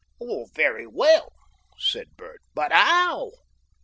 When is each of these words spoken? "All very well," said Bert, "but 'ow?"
"All 0.17 0.47
very 0.55 0.87
well," 0.87 1.31
said 1.77 2.17
Bert, 2.17 2.41
"but 2.55 2.71
'ow?" 2.73 3.33